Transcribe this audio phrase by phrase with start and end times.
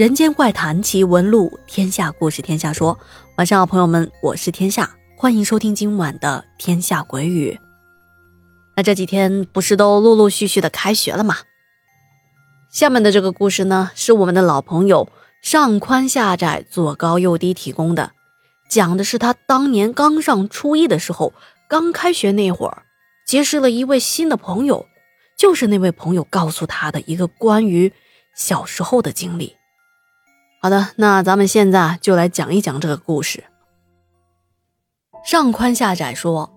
[0.00, 2.98] 人间怪谈奇闻录，天下故事天下说。
[3.36, 7.52] 晚上好，朋友们，我是天下，欢迎收听今晚的《天下鬼语》。
[8.74, 11.36] 那这几天不是都陆陆续续的开学了吗？
[12.72, 18.12] 下面的这个故事呢，是我们的老朋友上宽下窄、左高右低提供的，
[18.70, 21.34] 讲的是他当年刚上初一的时候，
[21.68, 22.84] 刚开学那会儿，
[23.26, 24.86] 结识了一位新的朋友，
[25.36, 27.92] 就是那位朋友告诉他的一个关于
[28.34, 29.59] 小时候的经历。
[30.62, 33.44] 好的，那咱们现在就来讲一讲这个故事。
[35.24, 36.52] 上宽下窄说，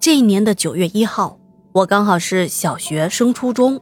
[0.00, 1.38] 这一年的九月一号，
[1.72, 3.78] 我刚好是小学升初中，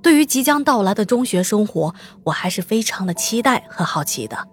[0.00, 4.46] 对于即将到来的中学生活，我还是非常的期待和好奇的。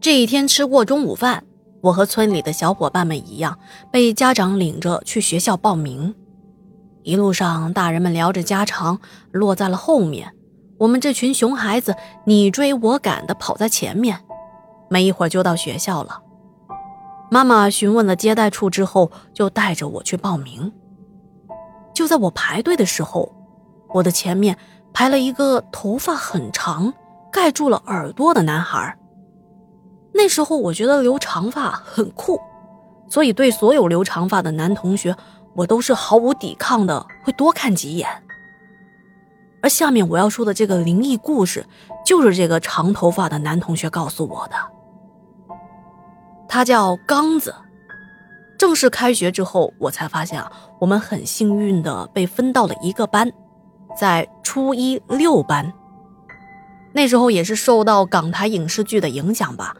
[0.00, 1.44] 这一天吃过中午饭，
[1.82, 3.58] 我和村里的小伙伴们一样，
[3.92, 6.14] 被家长领着去学校报名。
[7.02, 8.98] 一路上，大人们聊着家常，
[9.30, 10.32] 落在了后面。
[10.78, 14.18] 我们这群熊孩子你追我赶的跑在前面，
[14.88, 16.22] 没一会儿就到学校了。
[17.30, 20.72] 妈妈询问了接待处之后，就带着我去报名。
[21.94, 23.34] 就在我排队的时候，
[23.94, 24.56] 我的前面
[24.92, 26.92] 排了一个头发很长、
[27.32, 28.96] 盖住了耳朵的男孩。
[30.12, 32.38] 那时候我觉得留长发很酷，
[33.08, 35.16] 所以对所有留长发的男同学，
[35.54, 38.08] 我都是毫无抵抗的，会多看几眼。
[39.66, 41.66] 而下面我要说的这个灵异故事，
[42.04, 44.54] 就是这个长头发的男同学告诉我的。
[46.48, 47.52] 他叫刚子。
[48.56, 53.32] 正式开学之后，我才发现啊，我们很幸运的被分到了一个班，
[53.98, 55.72] 在初一六班。
[56.92, 59.74] 那时候也是受到港台影视剧的影响吧，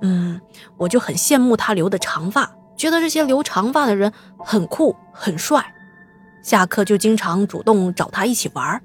[0.00, 0.40] 嗯，
[0.78, 5.74] 我就很羡慕他留的长发，觉得这些留长发的人很酷很帅，
[6.42, 8.80] 下课就经常主动找他一起玩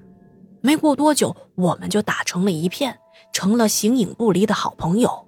[0.61, 2.99] 没过多久，我们就打成了一片，
[3.33, 5.27] 成了形影不离的好朋友。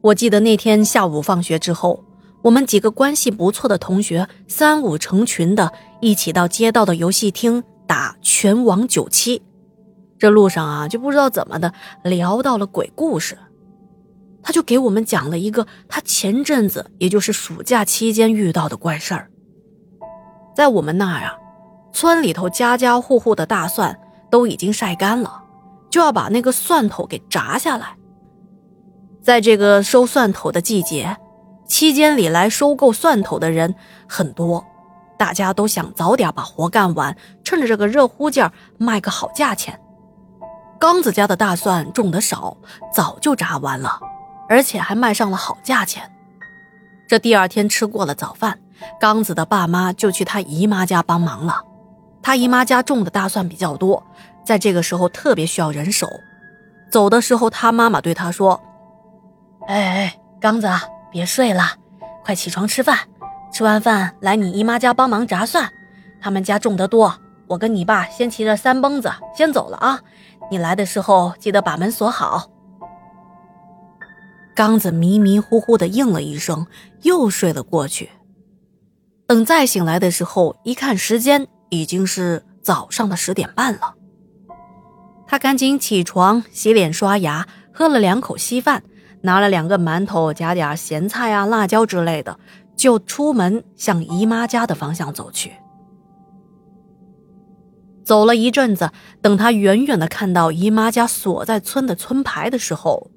[0.00, 2.02] 我记得那天下午放学之后，
[2.42, 9.42] 我们几个关系不错的同学三五成群的一起到街道的游戏厅打拳王九七。
[10.18, 13.36] 这路上啊，就不知道怎么的聊到了鬼故事，
[14.42, 19.30] 他就给我们讲了一个他前阵子，也就是暑假期间遇到的怪事儿。
[20.56, 21.36] 在我们那儿啊。
[21.92, 23.98] 村里头家家户户的大蒜
[24.30, 25.42] 都已经晒干了，
[25.90, 27.96] 就要把那个蒜头给炸下来。
[29.22, 31.16] 在这个收蒜头的季节，
[31.66, 33.74] 期间里来收购蒜头的人
[34.08, 34.64] 很多，
[35.18, 39.78] 大家都想早点把活干完，趁着这个热乎劲儿卖个好价钱。
[40.78, 42.56] 刚子家的大蒜种的少，
[42.94, 44.00] 早就炸完了，
[44.48, 46.10] 而且还卖上了好价钱。
[47.06, 48.58] 这第二天吃过了早饭，
[48.98, 51.64] 刚子的爸妈就去他姨妈家帮忙了。
[52.22, 54.04] 他姨妈家种的大蒜比较多，
[54.44, 56.08] 在这个时候特别需要人手。
[56.90, 58.60] 走的时候，他妈妈对他说
[59.68, 60.68] ：“哎哎，刚子，
[61.10, 61.62] 别睡了，
[62.24, 62.98] 快起床吃饭。
[63.52, 65.72] 吃完饭来你姨妈家帮忙炸蒜，
[66.20, 67.14] 他们家种得多。
[67.46, 70.00] 我跟你爸先骑着三蹦子先走了啊，
[70.50, 72.50] 你来的时候记得把门锁好。”
[74.54, 76.66] 刚子迷迷糊糊的应了一声，
[77.02, 78.10] 又睡了过去。
[79.26, 81.46] 等再醒来的时候，一看时间。
[81.70, 83.94] 已经是早上的十点半了，
[85.26, 88.82] 他赶紧起床、洗脸、刷牙，喝了两口稀饭，
[89.22, 92.38] 拿了两个馒头，夹点咸菜啊、辣椒之类的，
[92.76, 95.52] 就出门向姨妈家的方向走去。
[98.04, 98.90] 走了一阵子，
[99.22, 103.10] 等他远远的看到姨妈家所在村的村牌的时候，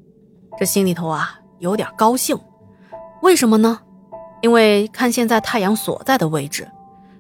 [0.60, 2.40] 这心里头啊有点高兴。
[3.24, 3.80] 为什么呢？
[4.42, 6.68] 因为看现在太阳所在的位置。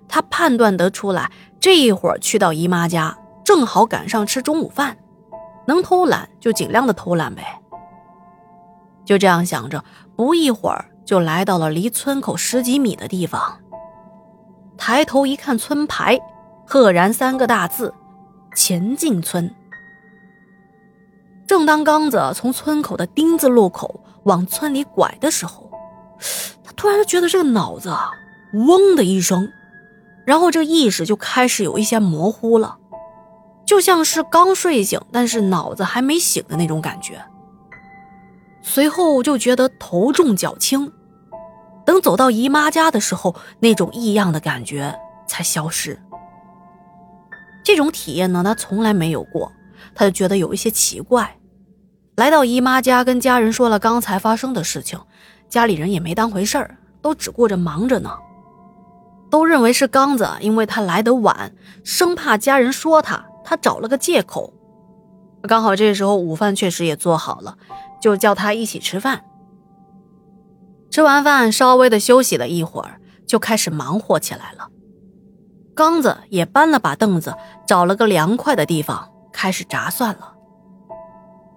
[0.08, 4.98] 他判断得出来，这一会儿去到姨妈家，正好赶上吃中午饭，
[5.66, 7.60] 能偷懒就尽量的偷懒呗。
[9.06, 9.84] 就这样想着，
[10.16, 13.60] 不一会儿就来到了离村口十几米的地方。
[14.78, 16.20] 抬头一看，村牌，
[16.66, 17.94] 赫然三个大字
[18.56, 19.54] ：“前进村。”
[21.46, 25.70] 正当刚子从村口的丁字路口往村里拐的时候，
[26.64, 28.10] 他突然觉得这个脑子啊，
[28.54, 29.48] 嗡的一声。
[30.26, 32.78] 然后这意识就开始有一些模糊了，
[33.66, 37.22] 就像是刚睡醒，但是脑子还没醒的那种感觉。
[38.62, 40.92] 随后就觉得头重脚轻，
[41.86, 44.98] 等走到姨妈家的时候，那种异样的感觉
[45.28, 46.02] 才消失。
[47.64, 49.52] 这种体验呢，他从来没有过，
[49.94, 51.38] 他就觉得有一些奇怪。
[52.16, 55.00] 来到姨妈家，跟家人说了刚才发生的事情，
[55.50, 58.10] 家里人也没当回事儿，都只顾着忙着呢。
[59.34, 64.54] 都认为是刚子，因为他来得晚，生怕家人说他，他找了个借口。
[65.48, 67.58] 刚好这时候午饭确实也做好了，
[68.00, 69.26] 就叫他一起吃饭。
[70.92, 74.68] 吃完饭，稍微的休息了一会儿，就开始忙活起来了。
[75.74, 77.34] 刚子也搬了把凳子，
[77.66, 80.36] 找了个凉快的地方，开始炸蒜了。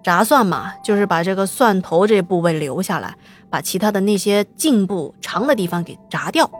[0.03, 3.19] 炸蒜嘛，就是把这个蒜头这部位留下来，
[3.51, 6.51] 把其他的那些茎部长的地方给炸掉。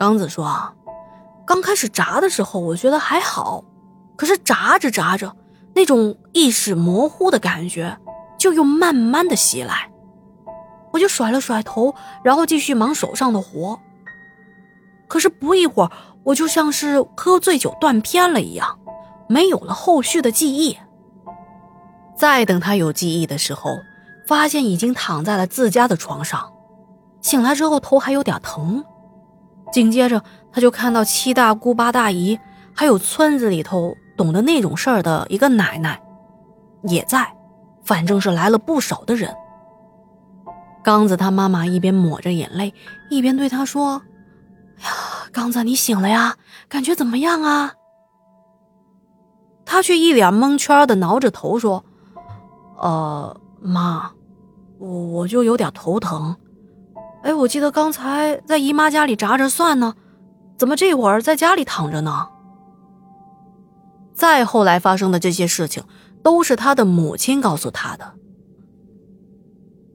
[0.00, 0.50] 刚子说，
[1.44, 3.62] 刚开始炸的时候，我觉得还好，
[4.16, 5.36] 可是炸着炸着，
[5.74, 7.98] 那种意识模糊的感觉
[8.38, 9.90] 就又慢慢的袭来，
[10.90, 11.94] 我就甩了甩头，
[12.24, 13.78] 然后继续忙手上的活。
[15.06, 15.90] 可是不一会儿，
[16.24, 18.78] 我就像是喝醉酒断片了一样，
[19.28, 20.78] 没有了后续的记忆。
[22.16, 23.70] 再等他有记忆的时候，
[24.26, 26.50] 发现已经躺在了自家的床上。
[27.20, 28.82] 醒来之后头还有点疼，
[29.72, 30.22] 紧接着
[30.52, 32.38] 他就看到七大姑八大姨，
[32.74, 36.00] 还有村子里头懂得那种事儿的一个奶奶，
[36.84, 37.32] 也在，
[37.84, 39.34] 反正是来了不少的人。
[40.82, 42.74] 刚子他妈妈一边抹着眼泪，
[43.10, 44.02] 一边对他说。
[44.78, 44.90] 哎呀，
[45.30, 46.36] 刚子，你醒了呀？
[46.68, 47.74] 感觉怎么样啊？
[49.66, 51.84] 他却一脸蒙圈的挠着头说
[52.80, 54.10] ：“呃，妈，
[54.78, 56.34] 我我就有点头疼。
[57.22, 59.94] 哎，我记得刚才在姨妈家里炸着蒜呢，
[60.58, 62.28] 怎么这会儿在家里躺着呢？”
[64.14, 65.84] 再后来发生的这些事情，
[66.22, 68.12] 都是他的母亲告诉他的。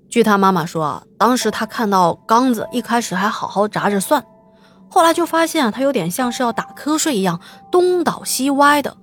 [0.09, 4.25] 据他妈妈说，啊当时他看到刚子一开始还好好炸着蒜。
[4.89, 7.39] 后来就发现，他有点像是要打瞌睡一样，
[7.71, 8.97] 东倒西歪的，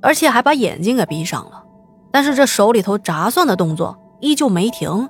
[0.00, 1.64] 而且还把眼睛给闭上了。
[2.10, 5.08] 但是这手里头炸蒜的动作依旧没停。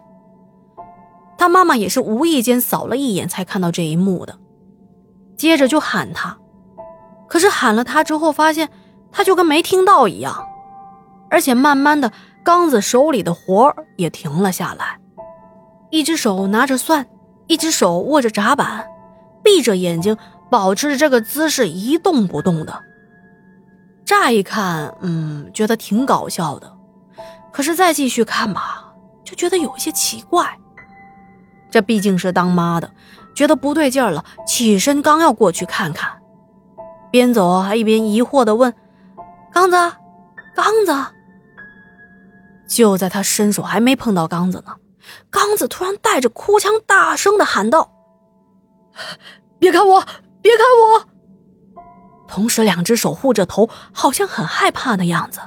[1.42, 4.38] 他妈妈也是无意间扫了一眼，才看到这一幕的。
[5.36, 6.38] 接着就喊他，
[7.28, 8.68] 可是喊了他之后，发现
[9.10, 10.46] 他就跟没听到一样，
[11.28, 12.12] 而且慢慢的，
[12.44, 15.00] 刚子手里的活也停了下来，
[15.90, 17.08] 一只手拿着蒜，
[17.48, 18.86] 一只手握着闸板。
[19.42, 20.16] 闭着眼睛，
[20.48, 22.80] 保持着这个姿势一动不动的。
[24.04, 26.72] 乍一看，嗯，觉得挺搞笑的。
[27.52, 28.94] 可是再继续看吧，
[29.24, 30.56] 就觉得有些奇怪。
[31.72, 32.92] 这毕竟是当妈的，
[33.34, 36.20] 觉得不对劲了，起身刚要过去看看，
[37.10, 38.72] 边走还一边疑惑的问
[39.50, 39.76] ：“刚子，
[40.54, 40.94] 刚子。”
[42.68, 44.76] 就在他伸手还没碰到刚子呢，
[45.30, 47.90] 刚子突然带着哭腔，大声的喊道。
[49.58, 50.04] 别看我，
[50.42, 51.08] 别看我！
[52.28, 55.40] 同时，两只手护着头，好像很害怕的样子。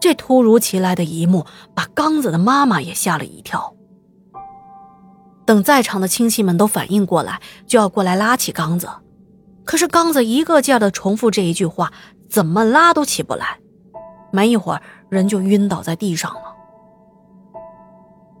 [0.00, 1.44] 这突如其来的一幕，
[1.74, 3.74] 把刚子的妈妈也吓了一跳。
[5.50, 8.88] 等在场的亲戚们都反应过来，就要过来拉起刚子，
[9.64, 11.92] 可是刚子一个劲儿的重复这一句话，
[12.28, 13.58] 怎么拉都起不来。
[14.30, 16.54] 没一会儿，人就晕倒在地上了。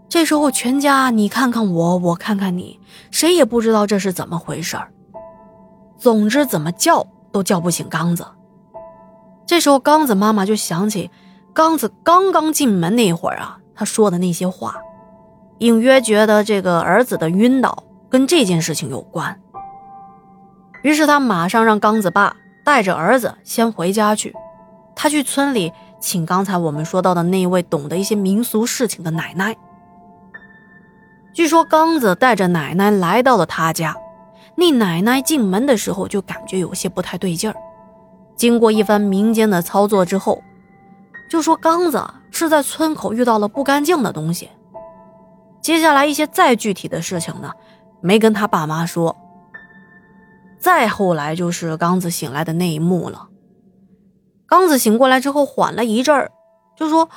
[0.08, 2.78] 这时候，全家你看看我，我看看你，
[3.10, 4.92] 谁也不知道这是怎么回事儿。
[5.98, 8.24] 总之，怎么叫都叫不醒刚子。
[9.44, 11.10] 这时候，刚子妈妈就想起
[11.52, 14.76] 刚子刚刚进门那会儿啊，他说的那些话，
[15.60, 19.38] 隐约觉得这个儿子的晕倒跟这件事情有关。
[20.82, 24.34] 于是，他马上让刚子爸带着儿子先回家去，
[24.96, 29.54] 他去村里请刚才我们说到的那位懂得一些民俗事情的奶奶。
[31.34, 33.94] 据说刚子带着奶奶来到了他家，
[34.56, 37.56] 那奶奶进门的时候就感觉有些不太对劲儿。
[38.34, 40.42] 经过一番民间的操作之后，
[41.30, 44.48] 就说刚子是在村口遇到了不干净的东西。
[45.62, 47.52] 接下来一些再具体的事情呢，
[48.00, 49.16] 没跟他爸妈说。
[50.58, 53.28] 再后来就是刚子醒来的那一幕了。
[54.46, 56.30] 刚子醒过来之后缓了一阵儿，
[56.76, 57.08] 就说：“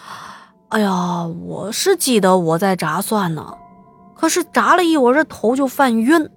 [0.69, 3.53] 哎呀，我是记得我在炸蒜呢。”
[4.15, 6.29] 可是炸了一会儿，这头就犯晕，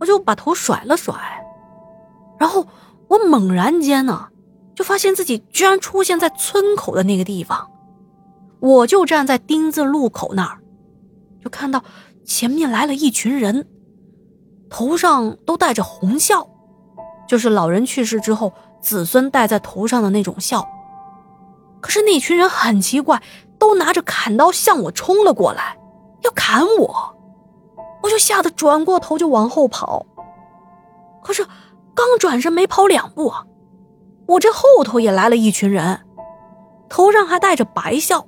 [0.00, 1.14] 我就把头甩了甩，
[2.38, 2.66] 然后
[3.06, 4.28] 我猛然间呢，
[4.74, 7.70] 就发现自己居然出现在村口的那个地方，
[8.58, 10.58] 我就站在丁字路口那儿，
[11.42, 11.82] 就看到
[12.24, 13.66] 前面来了一群人，
[14.68, 16.46] 头上都戴着红孝，
[17.28, 20.66] 就是老人去世之后子孙戴在头上的那种孝。
[21.80, 23.22] 可是那群人很奇怪，
[23.58, 25.78] 都拿着砍刀向我冲了过来，
[26.22, 27.16] 要砍我。
[28.02, 30.06] 我就吓得转过头就往后跑，
[31.22, 31.46] 可是
[31.94, 33.30] 刚转身没跑两步，
[34.26, 36.00] 我这后头也来了一群人，
[36.88, 38.26] 头上还戴着白孝，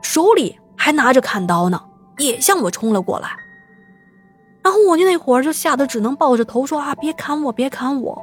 [0.00, 1.82] 手里还拿着砍刀呢，
[2.20, 3.30] 也向我冲了过来。
[4.62, 8.22] 然后我就那会儿就吓得只能抱着头说啊，别砍我，别砍我。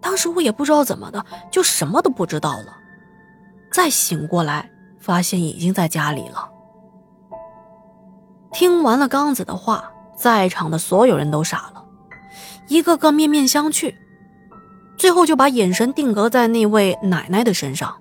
[0.00, 2.76] 当时我也不知道怎么的，就什么都不知道了，
[3.72, 4.70] 再醒过来，
[5.00, 6.48] 发现已经在家里了。
[8.52, 11.84] 听完了刚子的话，在场的所有人都傻了，
[12.68, 13.92] 一个个面面相觑，
[14.96, 17.96] 最后就把眼神定格在那位奶奶的身上，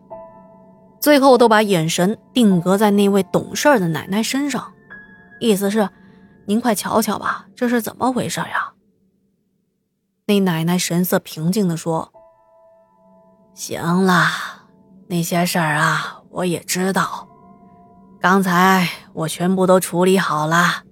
[1.00, 4.71] 最后都把眼神定格在那位懂事的奶奶身上，
[5.43, 5.89] 意思是，
[6.45, 8.71] 您快瞧瞧吧，这是怎么回事呀？
[10.25, 12.13] 那奶奶神色平静地说
[13.53, 14.25] ：“行了，
[15.07, 17.27] 那些事儿啊，我也知道。
[18.21, 20.85] 刚才我全部都处理好了。”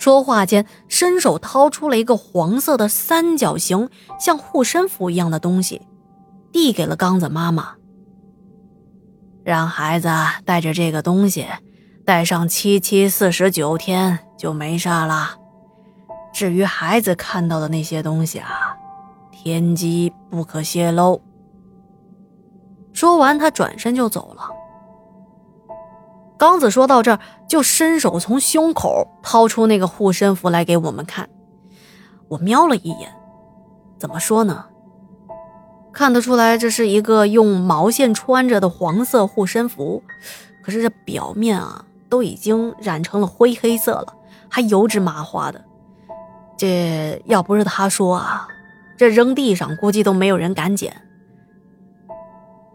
[0.00, 5.82] 说话间，伸手掏出了一个黄色的三角形，像护身符一样的东西，
[6.50, 7.76] 递给了刚子妈妈
[9.44, 10.08] ：“让孩子
[10.44, 11.46] 带着这个东西，
[12.08, 15.36] 带上七七四十九天就没事了。”
[16.32, 18.74] 至于孩子看到的那些东西啊，
[19.30, 21.20] 天机不可泄露。
[22.94, 24.48] 说完，他转身就走了。
[26.38, 31.28] 刚子说到这儿，就伸手从胸口掏出那个护身符来给我们看。
[32.28, 33.12] 我瞄了一眼，
[33.98, 34.64] 怎么说呢？
[35.92, 40.02] 看得出来，这是一个用毛线穿着的黄色护身符，
[40.62, 44.14] 可是这表面啊，都已经染成了灰黑色了，
[44.48, 45.64] 还油脂麻花的。
[46.56, 48.48] 这要不是他说啊，
[48.96, 51.02] 这扔地上估计都没有人敢捡。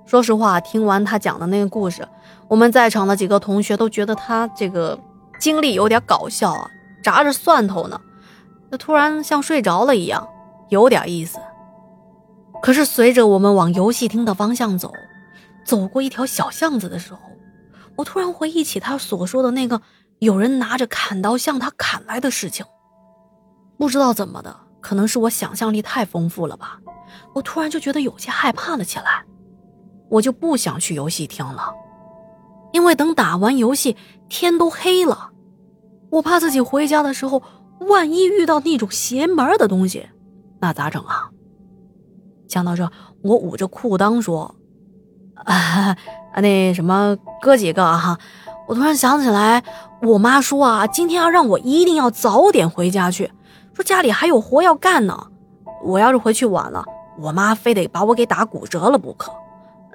[0.06, 2.08] 说实话，听完他讲的那个故事，
[2.48, 5.00] 我们在场的几个同学都觉得他这个
[5.40, 6.70] 经历有点搞笑啊，
[7.02, 8.00] 炸着蒜头呢，
[8.70, 10.28] 那突然像睡着了一样，
[10.70, 11.40] 有点意思。
[12.62, 14.94] 可是随着我们往游戏厅的方向走，
[15.66, 17.20] 走过一条小巷子的时候，
[17.96, 19.82] 我突然回忆起他所说的那个
[20.20, 22.66] 有人拿着砍刀向他砍来的事情。
[23.78, 26.80] 不知道怎么的，可能是我想象力太丰富了吧，
[27.34, 29.26] 我突然就觉得有些害怕了起来，
[30.10, 31.74] 我就不想去游戏厅了，
[32.72, 33.98] 因为等打完游戏
[34.30, 35.32] 天都黑了，
[36.12, 37.44] 我怕自己回家的时候
[37.80, 40.08] 万一遇到那种邪门的东西，
[40.62, 41.30] 那咋整啊？
[42.48, 42.90] 想到这，
[43.24, 44.56] 我捂着裤裆说
[45.44, 45.98] ：“啊，
[46.34, 48.18] 啊那什么哥几个啊，
[48.68, 49.64] 我突然想起来，
[50.02, 53.32] 我妈说啊，今天要让我一定要早点回家去。”
[53.74, 55.28] 说家里还有活要干呢，
[55.84, 56.86] 我要是回去晚了，
[57.20, 59.32] 我妈非得把我给打骨折了不可。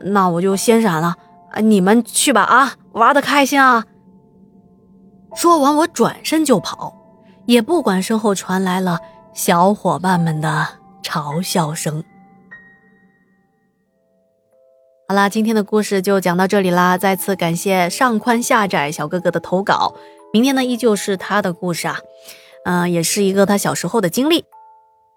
[0.00, 1.14] 那我就先闪了，
[1.62, 3.84] 你们去吧啊，玩的开心啊！
[5.34, 6.94] 说完，我转身就跑，
[7.46, 8.98] 也不管身后传来了
[9.32, 10.66] 小伙伴们的
[11.02, 12.02] 嘲笑声。
[15.10, 19.94] 好啦，今天的故事就讲到这里啦，再次感谢上宽下窄小哥哥的投稿，
[20.34, 22.00] 明天呢依旧是他的故事啊。
[22.66, 24.44] 嗯，也是一个他小时候的经历。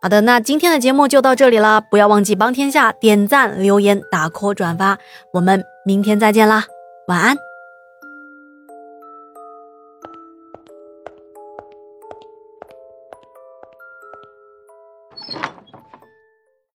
[0.02, 4.98] 好的，那今天的节目就到这里啦，不要忘记帮天下点赞、留言、打 call、转发，
[5.34, 6.64] 我们明天再见啦，
[7.10, 7.51] 晚安。